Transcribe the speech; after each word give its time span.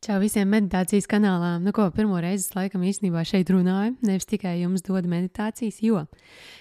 Čau 0.00 0.14
visiem 0.16 0.48
meditācijas 0.48 1.04
kanālām. 1.04 1.60
Nu, 1.60 1.74
ko 1.76 1.84
pirmo 1.92 2.16
reizi 2.24 2.46
es 2.46 2.54
laikam 2.56 2.80
īstenībā 2.88 3.20
šeit 3.28 3.50
runāju, 3.52 3.98
nevis 4.08 4.24
tikai 4.30 4.54
jums 4.62 4.80
dod 4.86 5.04
meditācijas, 5.04 5.82
jo 5.84 6.06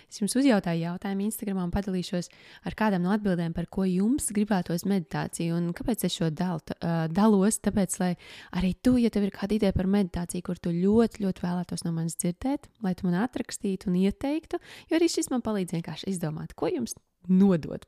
es 0.10 0.20
jums 0.20 0.36
uzjautāju 0.42 0.82
jautājumu 0.82 1.24
Instagram 1.24 1.62
un 1.64 1.72
padalīšos 1.72 2.28
ar 2.68 2.76
kādām 2.76 3.06
no 3.06 3.14
atbildēm, 3.16 3.54
par 3.56 3.70
ko 3.72 3.88
jums 3.88 4.28
gribētos 4.36 4.84
meditāciju 4.92 5.56
un 5.56 5.72
kāpēc 5.78 6.04
es 6.10 6.20
šo 6.20 6.28
dal, 6.36 6.60
uh, 6.60 7.08
dalos. 7.16 7.62
Tāpēc, 7.64 7.98
lai 8.04 8.12
arī 8.60 8.74
tu, 8.84 8.98
ja 9.00 9.08
tev 9.08 9.30
ir 9.30 9.34
kāda 9.40 9.56
ideja 9.56 9.78
par 9.80 9.88
meditāciju, 9.88 10.44
kur 10.44 10.60
tu 10.60 10.76
ļoti, 10.76 11.24
ļoti 11.24 11.48
vēlētos 11.48 11.88
no 11.88 11.96
manis 11.96 12.20
dzirdēt, 12.20 12.68
lai 12.84 12.92
tu 13.00 13.08
man 13.08 13.22
atrakstītu 13.24 13.88
un 13.88 14.02
ieteiktu, 14.04 14.60
jo 14.92 15.00
arī 15.00 15.08
šis 15.16 15.32
man 15.32 15.48
palīdz 15.48 15.80
vienkārši 15.80 16.12
izdomāt, 16.12 16.60
ko 16.60 16.68
jums 16.76 17.00
nodot. 17.32 17.88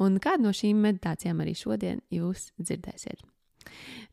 Un 0.00 0.16
kādu 0.24 0.48
no 0.48 0.56
šīm 0.56 0.80
meditācijām 0.88 1.44
arī 1.44 1.52
šodien 1.52 2.00
jūs 2.08 2.54
dzirdēsiet. 2.56 3.20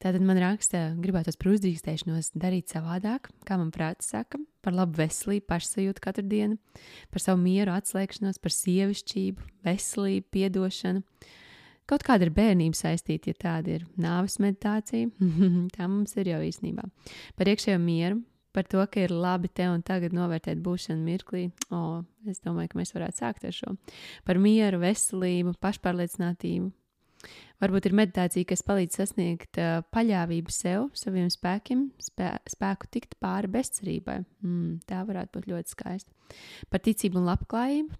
Tātad 0.04 0.24
man 0.26 0.40
raksta, 0.42 0.86
gribētos 1.00 1.38
par 1.40 1.54
uzdrīkstēšanos 1.54 2.34
darīt 2.40 2.74
savādāk, 2.74 3.30
kā 3.48 3.58
man 3.60 3.72
prāts 3.76 4.10
saka, 4.14 4.40
par 4.64 4.76
labu 4.76 5.00
veselību, 5.02 5.46
pašsajūtu 5.50 6.04
katru 6.04 6.26
dienu, 6.28 6.60
par 7.14 7.24
savu 7.24 7.42
mieru, 7.44 7.76
atslēgšanos, 7.76 8.42
par 8.44 8.56
sievišķību, 8.56 9.48
veselību, 9.68 10.28
piedošanu. 10.34 11.04
Kaut 11.90 12.04
kāda 12.08 12.28
ir 12.28 12.36
bērnība 12.36 12.80
saistīta, 12.80 13.34
ja 13.34 13.40
tāda 13.40 13.74
ir 13.78 13.88
nāves 14.00 14.38
meditācija. 14.40 15.10
Tā 15.76 15.90
mums 15.92 16.16
ir 16.16 16.32
jau 16.32 16.44
īstenībā. 16.46 16.86
Par 17.36 17.52
iekšējo 17.52 17.82
mieru, 17.84 18.22
par 18.54 18.68
to, 18.70 18.84
ka 18.88 19.02
ir 19.04 19.12
labi 19.12 19.50
te 19.50 19.66
un 19.68 19.82
tagad 19.86 20.14
novērtēt 20.16 20.62
būšanu 20.64 21.04
mirklī. 21.04 21.48
O, 21.74 22.04
es 22.30 22.40
domāju, 22.46 22.72
ka 22.72 22.80
mēs 22.80 22.94
varētu 22.96 23.20
sākt 23.20 23.48
ar 23.50 23.56
šo. 23.58 23.76
Par 24.28 24.40
mieru, 24.40 24.80
veselību, 24.84 25.58
pašpārliecinātību, 25.64 26.70
Varbūt 27.62 27.88
ir 27.88 27.96
meditācija, 27.96 28.48
kas 28.50 28.64
palīdz 28.66 28.98
sasniegt 29.00 29.60
uh, 29.62 29.84
paļāvību 29.94 30.52
sev, 30.52 30.88
saviem 30.98 31.30
spēkiem, 31.32 31.86
spē, 32.02 32.34
spēku 32.50 32.90
tikt 32.92 33.18
pāri 33.24 33.52
bezcerībai. 33.54 34.18
Mm, 34.44 34.80
tā 34.90 35.04
varētu 35.08 35.38
būt 35.38 35.52
ļoti 35.52 35.76
skaista. 35.76 36.34
Par 36.74 36.84
ticību 36.84 37.22
un 37.22 37.30
labklājību. 37.30 38.00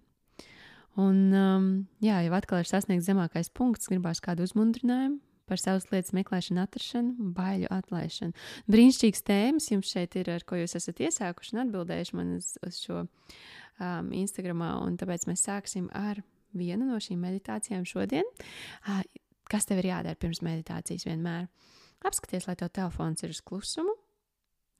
Un, 1.00 1.20
um, 1.34 1.70
jā, 2.04 2.20
jau 2.26 2.34
atkal 2.36 2.62
ir 2.62 2.70
sasniegts 2.70 3.08
zemākais 3.08 3.50
punkts, 3.54 3.90
gribās 3.90 4.20
kādu 4.22 4.46
uzmundrinājumu 4.46 5.18
par 5.48 5.60
savas 5.60 5.86
lietas 5.92 6.14
meklēšanu, 6.16 6.62
atrašanu 6.62 7.32
baiļu 7.36 7.68
atlaišanu. 7.74 8.36
Brīnišķīgs 8.70 9.24
tēmas 9.28 9.66
jums 9.72 9.90
šeit 9.92 10.16
ir, 10.20 10.30
ar 10.32 10.44
ko 10.48 10.56
jūs 10.56 10.76
esat 10.78 11.02
iesākuši 11.04 11.56
un 11.56 11.64
atbildējuši 11.66 12.16
man 12.16 12.36
uz, 12.38 12.54
uz 12.64 12.78
šo 12.80 13.02
um, 13.02 14.08
Instagramā, 14.16 14.70
un 14.86 14.96
tāpēc 15.00 15.26
mēs 15.28 15.44
sāksim 15.44 15.90
ar 15.98 16.22
vienu 16.56 16.88
no 16.88 17.00
šīm 17.02 17.20
meditācijām 17.26 17.84
šodien. 17.88 18.24
Uh, 18.86 19.02
Kas 19.50 19.68
tev 19.68 19.82
ir 19.82 19.90
jādara 19.90 20.18
pirms 20.18 20.40
meditācijas 20.44 21.06
vienmēr? 21.08 21.48
Apskaties, 22.04 22.48
lai 22.48 22.56
tev 22.60 22.72
telefons 22.74 23.24
ir 23.24 23.32
uz 23.32 23.40
klusumu, 23.44 23.94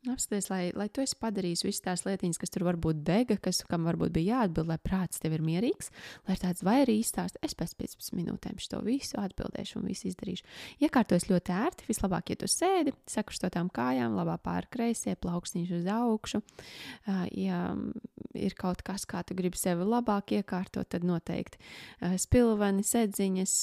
Apskaties, 0.04 0.50
lai, 0.50 0.68
lai 0.76 0.84
tu 0.92 1.00
esi 1.00 1.16
padarījis 1.16 1.62
visas 1.64 1.80
tās 1.80 2.02
lietiņas, 2.04 2.36
kas 2.36 2.52
tur 2.52 2.66
varbūt 2.66 2.98
dega, 3.06 3.38
kas, 3.40 3.62
kam 3.64 3.86
varbūt 3.88 4.12
bija 4.12 4.40
jāatbild, 4.42 4.68
lai 4.68 4.76
prāts 4.84 5.20
tev 5.22 5.32
ir 5.32 5.44
mierīgs, 5.44 5.88
lai 6.26 6.34
ir 6.36 6.40
tāds 6.42 6.64
vai 6.66 6.74
arī 6.82 6.98
izstāst, 7.00 7.38
es 7.40 7.54
pēc 7.56 7.72
15 7.78 8.12
minūtēm 8.18 8.58
šo 8.60 8.82
visu 8.84 9.16
atbildēšu 9.22 9.78
un 9.80 9.86
visu 9.88 10.10
izdarīšu. 10.10 10.44
Iekārtos 10.84 11.24
ļoti 11.30 11.54
ērti, 11.56 11.86
vislabāk, 11.88 12.34
ja 12.34 12.36
tu 12.42 12.48
sēdi, 12.52 12.92
sakrustotām 13.08 13.70
kājām, 13.72 14.16
labā 14.18 14.34
pāri 14.44 14.68
kreisie, 14.76 15.14
plaukstīņš 15.24 15.72
uz 15.78 15.88
augšu. 15.94 16.42
Ja 17.40 17.62
ir 18.36 18.56
kaut 18.60 18.82
kas, 18.84 19.06
kā 19.08 19.22
tu 19.24 19.36
gribi 19.38 19.56
sevi 19.56 19.86
labāk 19.88 20.34
iekārtot, 20.36 20.90
tad 20.92 21.06
noteikti 21.08 21.56
spilveni, 22.20 22.84
sedziņas 22.84 23.56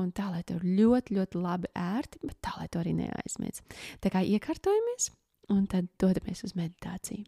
un 0.00 0.08
tā, 0.16 0.30
lai 0.32 0.40
tev 0.48 0.64
ļoti, 0.64 1.18
ļoti 1.18 1.44
labi 1.44 1.72
ērti, 1.76 2.24
bet 2.24 2.40
tā, 2.40 2.56
lai 2.56 2.70
tu 2.72 2.80
arī 2.80 2.96
neaizmirst. 3.02 3.76
Tā 4.00 4.14
kā 4.14 4.24
iekārtojamies! 4.24 5.12
Un 5.48 5.64
tad 5.66 5.86
dodamies 6.00 6.44
uz 6.46 6.54
meditāciju. 6.56 7.24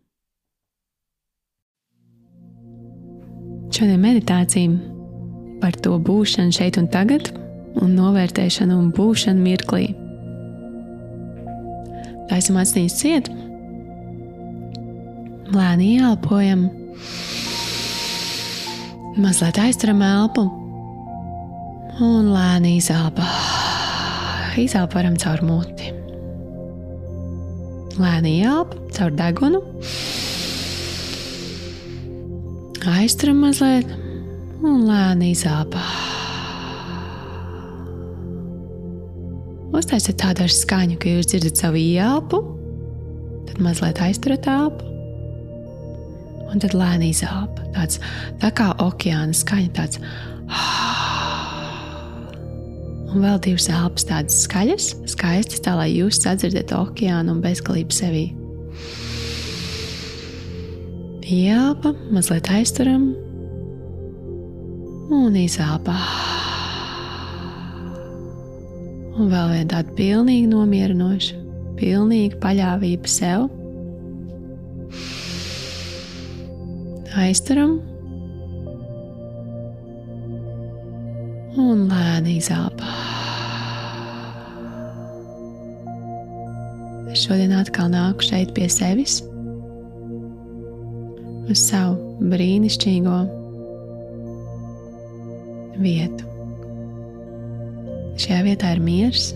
Šodien 3.77 4.01
meditācija 4.01 4.70
par 5.61 5.77
to 5.85 5.96
būšanu 6.01 6.55
šeit 6.55 6.79
un 6.80 6.86
tagad, 6.92 7.29
un 7.83 7.96
novērtēšanu 7.98 8.77
un 8.80 8.92
būšanu 8.96 9.42
mirklī. 9.42 9.90
Taisam 12.30 12.57
acis 12.61 12.96
ciet, 12.98 13.29
lēni 15.52 15.92
ieelpojam, 15.96 16.67
mazliet 19.20 19.61
aizturam 19.63 20.02
elpu 20.07 20.46
un 22.07 22.33
lēni 22.33 22.79
izelpa. 22.80 23.29
Izelpojam 24.57 25.20
caur 25.20 25.45
muti 25.45 25.95
lēni 28.01 28.39
ielpa 28.42 28.79
caur 28.96 29.14
degunu. 29.17 29.62
Aizturam 32.96 33.40
mazliet 33.42 33.90
un 34.62 34.84
lēni 34.86 35.33
izelpa. 35.34 35.83
Uztaisiet 39.77 40.17
tādu 40.23 40.46
ar 40.46 40.52
skaņu, 40.55 40.96
ka 41.02 41.11
jūs 41.11 41.29
dzirdat 41.33 41.61
savu 41.61 41.80
ielpu, 41.80 42.40
tad 43.48 43.58
mazliet 43.64 44.01
aizturat 44.07 44.46
elpu, 44.48 44.86
un 46.48 46.63
tad 46.63 46.77
lēni 46.78 47.11
izelpa. 47.13 47.67
Tāds 47.77 48.01
tā 48.40 48.52
kā 48.57 48.70
okeāna 48.80 49.36
skaņa, 49.36 49.73
tāds 49.77 50.01
un 53.16 53.22
vēl 53.24 53.38
divas 53.40 53.70
elpas 53.72 54.04
tādas 54.04 54.42
skaļas, 54.44 54.90
skaistas, 55.08 55.62
tā 55.64 55.72
lai 55.78 55.88
jūs 55.94 56.20
sadzirdat 56.20 56.74
okeānu 56.77 57.32
un 57.32 57.40
bezgalību 57.44 57.94
sevī. 57.96 58.27
Ielpa, 61.27 61.94
mazliet 62.12 62.50
aizturam 62.52 63.08
un 65.16 65.38
izelpa. 65.40 65.96
Un 69.16 69.33
vēl 69.33 69.48
viena 69.54 69.70
tāda 69.72 69.96
pilnīgi 69.96 70.52
nomierinoša, 70.52 71.40
pilnīga 71.80 72.38
paļāvība 72.44 73.10
sev. 73.10 73.48
Aizturam 77.16 77.78
un 81.56 81.88
lēni 81.88 82.36
izelpa. 82.42 83.05
Šodien 87.27 87.57
atkal 87.59 87.89
nāku 87.91 88.23
šeit 88.23 88.53
pie 88.55 88.69
sevis, 88.70 89.19
uz 91.51 91.59
savu 91.59 92.29
brīnišķīgo 92.31 93.17
vietu. 95.83 96.29
Šajā 98.17 98.39
vietā 98.47 98.70
ir 98.77 98.85
miers, 98.85 99.33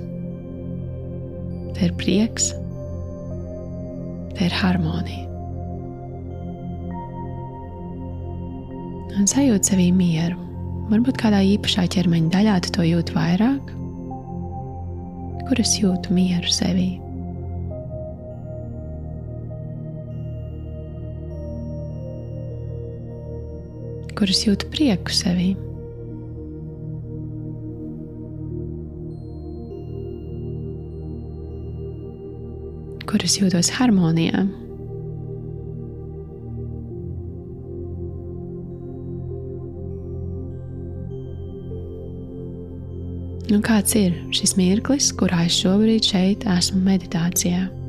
te 1.75 1.89
ir 1.89 1.97
prieks, 2.01 2.53
te 4.39 4.47
ir 4.47 4.57
harmonija. 4.63 5.27
Un 9.19 9.29
sajūt 9.29 9.67
sevī 9.69 9.91
mieru. 9.93 10.39
Varbūt 10.91 11.19
kādā 11.21 11.43
īpašā 11.45 11.85
ķermeņa 11.93 12.33
daļā 12.33 12.57
tu 12.65 12.73
to 12.79 12.87
jūti 12.87 13.15
vairāk, 13.15 13.77
kur 15.51 15.61
es 15.61 15.77
jūtu 15.83 16.15
mieru 16.15 16.51
sevī. 16.51 16.91
Kuras 24.21 24.43
jūtu 24.45 24.69
prieku 24.69 25.15
sevī. 25.17 25.55
Kuras 33.09 33.39
jūtos 33.41 33.73
harmonijā. 33.79 34.45
Nu, 43.51 43.59
kāds 43.67 43.97
ir 43.99 44.21
šis 44.37 44.53
mirklis, 44.61 45.11
kurā 45.17 45.47
es 45.49 45.57
šobrīd 45.65 46.13
šeit 46.13 46.45
esmu 46.61 46.85
meditācijā? 46.85 47.80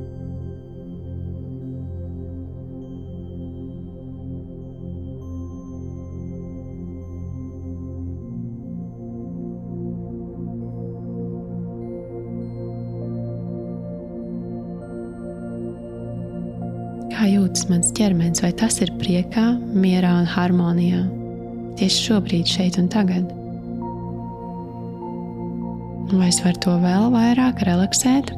Kā 17.22 17.28
jūtas 17.30 17.68
mans 17.70 17.92
ķermenis, 17.94 18.42
vai 18.42 18.50
tas 18.58 18.80
ir 18.82 18.90
priekā, 18.98 19.52
mierā 19.78 20.10
un 20.24 20.26
harmonijā 20.26 21.04
tieši 21.78 22.06
šobrīd, 22.08 22.48
šeit 22.50 22.80
un 22.82 22.88
tagad. 22.90 23.28
Vai 26.10 26.32
es 26.32 26.40
varu 26.42 26.58
to 26.66 26.74
vēl 26.82 27.12
vairāk 27.14 27.62
relaksēt, 27.68 28.32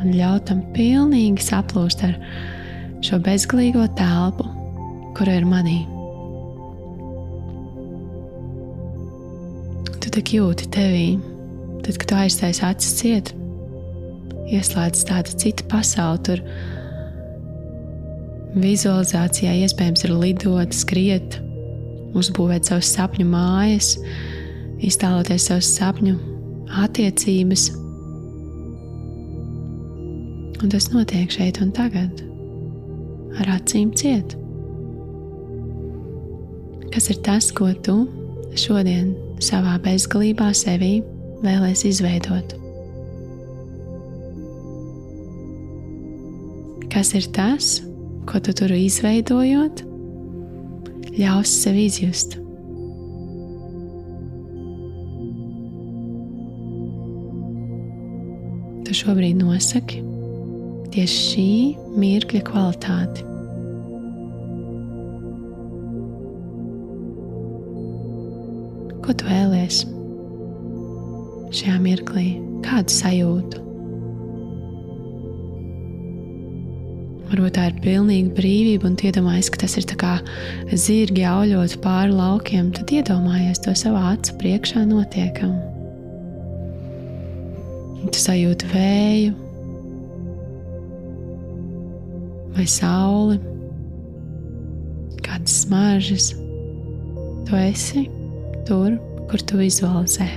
un 0.00 0.14
ļaut 0.16 0.46
tam 0.48 0.62
pilnīgi 0.72 1.44
saplūst 1.44 2.06
ar 2.08 2.14
šo 3.04 3.18
bezgalīgo 3.26 3.84
telpu, 3.98 4.46
kura 5.18 5.36
ir 5.36 5.44
manī. 5.50 5.82
Tu 10.00 10.14
tak 10.16 10.32
jūti 10.32 10.70
tevī, 10.72 11.04
tad, 11.84 12.00
kad 12.00 12.08
tu 12.08 12.18
aiztais 12.22 12.62
acis 12.64 12.96
ciet, 13.02 13.34
ieslēdz 14.48 15.04
tāda 15.12 15.36
cita 15.36 15.68
pasaule. 15.68 16.40
Vizualizācijā 18.54 19.52
iespējams 19.64 20.06
ir 20.06 20.14
lidot, 20.16 20.76
skriet, 20.76 21.40
uzbūvēt 22.16 22.68
savus 22.68 22.92
sapņu 22.94 23.26
mājas, 23.28 23.96
iztēloties 24.86 25.48
savus 25.50 25.72
sapņu 25.76 26.14
attiecības. 26.84 27.68
Un 30.56 30.72
tas 30.72 30.88
notiek 30.94 31.32
šeit 31.32 31.60
un 31.60 31.72
tagad, 31.76 32.22
ar 33.40 33.56
acīm 33.58 33.90
ciet. 33.98 34.36
Kas 36.94 37.10
ir 37.12 37.20
tas, 37.26 37.50
ko 37.52 37.68
tu 37.84 37.98
šodien 38.56 39.10
savā 39.44 39.74
bezgalībā 39.84 40.48
sevī 40.56 41.02
vēlēs 41.44 41.84
izveidot? 41.90 42.56
Kas 46.88 47.12
ir 47.12 47.28
tas, 47.36 47.82
ko 48.26 48.40
tu 48.42 48.52
tur 48.56 48.72
izveidojot, 48.74 49.82
ļaus 51.16 51.52
sev 51.62 51.78
izjust? 51.78 52.36
Tu 58.86 58.94
šobrīd 58.94 59.38
nosaki 59.38 60.02
tieši 60.94 61.20
šī 61.30 61.48
mirkļa 62.00 62.42
kvalitāti. 62.46 63.26
Ko 69.06 69.14
tu 69.14 69.28
vēlēsies 69.28 69.92
šajā 71.56 71.76
mirklī? 71.82 72.26
Kādu 72.66 72.90
sajūtu? 72.90 73.65
Varbūt 77.26 77.56
tā 77.56 77.64
ir 77.70 77.78
pilnīga 77.82 78.34
brīvība, 78.36 78.86
un 78.86 78.94
iedomājies, 79.02 79.48
ka 79.50 79.64
tas 79.64 79.72
ir 79.80 79.86
kā 79.98 80.12
zirgi 80.78 81.24
auļot 81.26 81.74
pāri 81.82 82.14
laukiem. 82.14 82.68
Tad 82.76 82.92
iedomājies 82.94 83.64
to 83.64 83.74
savā 83.74 84.12
acu 84.12 84.36
priekšā 84.38 84.84
notiekam. 84.86 85.56
Tu 88.06 88.22
sajūti 88.22 88.70
vēju, 88.70 89.34
vai 92.54 92.68
sauli, 92.70 93.40
kādas 95.26 95.58
smaržas. 95.64 96.30
Tu 97.46 97.58
esi 97.58 98.06
tur, 98.70 98.94
kur 99.26 99.42
tu 99.42 99.58
vizualizē. 99.58 100.30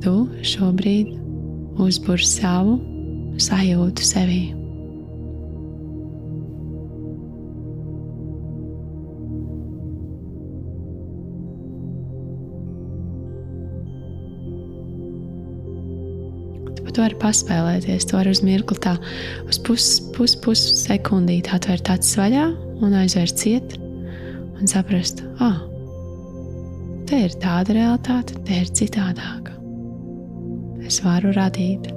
Tu 0.00 0.18
šobrīd 0.56 1.16
uzbūri 1.84 2.24
savu 2.24 2.80
sajūtu 3.42 4.06
sevī. 4.06 4.44
Tu 16.96 17.02
vari 17.04 17.16
paspēlēties, 17.20 18.06
tu 18.08 18.16
vari 18.16 18.30
uz 18.32 18.38
mirkli 18.40 18.78
tā, 18.80 18.94
uz 19.44 19.58
pusi 19.60 20.06
pus, 20.16 20.32
pus 20.40 20.62
sekundīti 20.78 21.52
atvērt 21.52 21.90
acis 21.92 22.16
vaļā 22.16 22.46
un 22.80 22.96
aizvērt 22.96 23.36
ciet 23.36 23.74
un 24.56 24.64
saprast, 24.64 25.20
ah, 25.44 25.58
te 27.04 27.20
ir 27.26 27.36
tāda 27.42 27.76
realitāte, 27.76 28.40
te 28.48 28.62
ir 28.62 28.72
citādāka. 28.72 29.52
Es 30.88 31.02
varu 31.04 31.36
radīt. 31.36 31.92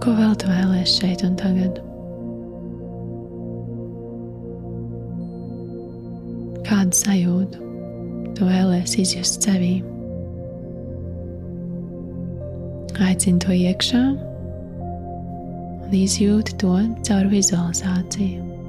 Ko 0.00 0.14
vēl 0.16 0.32
tu 0.40 0.48
vēlēsies 0.48 0.92
šeit 0.96 1.22
un 1.26 1.34
tagad? 1.36 1.76
Kādu 6.64 6.96
sajūtu 6.96 7.66
tu 8.38 8.48
vēlēsies 8.48 9.02
izjust 9.04 9.44
sevī? 9.44 9.74
Aicini 13.00 13.44
to 13.44 13.52
iekšā 13.52 14.02
un 15.84 15.98
izjūti 16.00 16.56
to 16.64 16.72
caur 17.04 17.28
vizualizāciju. 17.28 18.59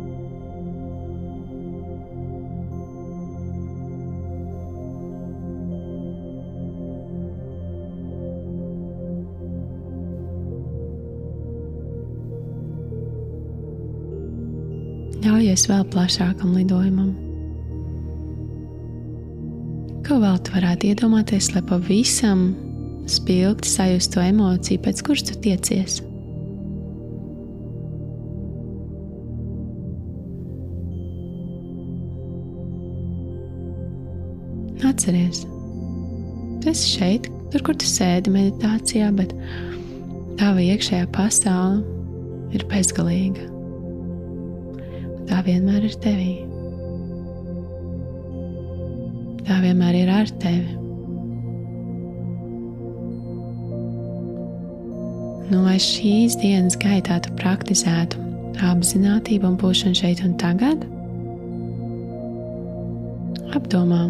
Ļaujies 15.21 15.67
vēl 15.69 15.83
plašākam 15.93 16.55
lidojumam. 16.57 17.11
Ko 20.01 20.17
vēl 20.17 20.39
tu 20.41 20.55
varētu 20.55 20.87
iedomāties, 20.89 21.51
lai 21.53 21.61
pavisam 21.69 22.47
spilgti 23.05 23.69
sajust 23.69 24.15
to 24.15 24.23
emociju, 24.25 24.81
pēc 24.81 25.03
kuras 25.05 25.21
tu 25.27 25.37
tiecies? 25.45 25.99
Atceries, 34.89 35.45
tu 36.63 36.73
esi 36.73 36.97
šeit, 36.97 37.29
tur, 37.53 37.61
kur 37.69 37.77
tu 37.77 37.85
sēdi 37.85 38.33
meditācijā, 38.33 39.13
bet 39.21 39.37
tava 40.41 40.65
iekšējā 40.65 41.05
pasaule 41.13 41.85
ir 42.57 42.65
bezgalīga 42.73 43.60
tā 45.29 45.41
vienmēr 45.45 45.85
ir 45.87 45.97
tevī. 46.03 46.33
Tā 49.47 49.57
vienmēr 49.63 49.97
ir 50.01 50.11
ar 50.13 50.31
tevi. 50.41 50.77
Nu, 55.51 55.65
lai 55.65 55.75
šīs 55.83 56.37
dienas 56.39 56.77
gaitā 56.79 57.17
tu 57.25 57.33
praktizētu 57.35 58.21
apziņotību 58.63 59.49
un 59.49 59.57
būšanu 59.59 59.97
šeit 59.97 60.21
un 60.23 60.37
tagad, 60.39 60.85
apdomā, 63.57 64.05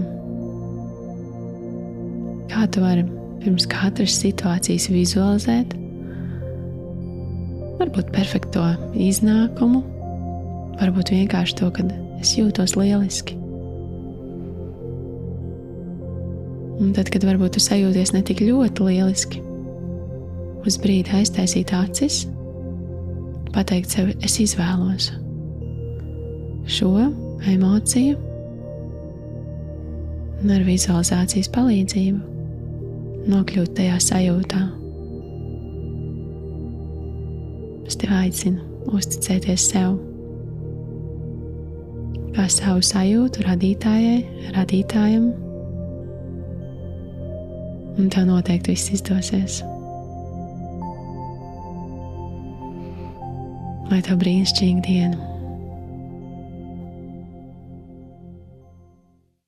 kā 2.52 2.68
tu 2.70 2.84
vari 2.84 3.08
pirms 3.42 3.66
katras 3.72 4.20
situācijas 4.22 4.86
vizualizēt, 4.94 5.74
varbūt 7.82 8.12
perfekto 8.14 8.68
iznākumu, 9.10 9.82
varbūt 10.80 11.12
vienkārši 11.14 11.58
to, 11.60 11.70
ka 11.74 11.86
es 12.22 12.36
jūtos 12.38 12.78
lieliski. 12.78 13.38
Un 16.82 16.96
tad, 16.98 17.12
kad 17.14 17.26
varbūt 17.28 17.58
tu 17.58 17.62
sajūties 17.62 18.14
ne 18.16 18.24
tik 18.26 18.42
ļoti 18.42 18.88
lieliski, 18.88 19.42
uz 20.66 20.78
brīdi 20.82 21.14
aiztaisīt 21.20 21.74
acis, 21.78 22.24
pateikt 23.54 23.94
sev, 23.94 24.14
es 24.26 24.40
izvēlos 24.42 25.12
šo 26.72 26.92
emociju 27.52 28.18
un 30.42 30.54
ar 30.56 30.64
vizualizācijas 30.66 31.50
palīdzību 31.54 33.30
nokļūt 33.30 33.74
tajā 33.78 33.98
sajūtā. 34.02 34.62
Es 37.90 38.00
tevi 38.00 38.18
aicinu 38.24 38.88
uzticēties 38.96 39.68
sev 39.74 39.98
kā 42.36 42.46
savu 42.52 42.84
sajūtu 42.86 43.46
radītājai, 43.48 44.20
radītājam. 44.56 45.32
Un 48.00 48.08
tev 48.14 48.30
noteikti 48.30 48.76
viss 48.76 48.94
izdosies. 48.96 49.60
Lai 53.92 54.00
tev 54.06 54.22
brīnišķīga 54.24 54.88
diena! 54.88 55.31